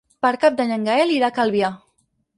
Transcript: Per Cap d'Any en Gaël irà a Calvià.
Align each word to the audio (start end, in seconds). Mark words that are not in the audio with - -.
Per 0.25 0.29
Cap 0.45 0.55
d'Any 0.61 0.73
en 0.77 0.87
Gaël 0.89 1.13
irà 1.17 1.29
a 1.31 1.37
Calvià. 1.39 1.73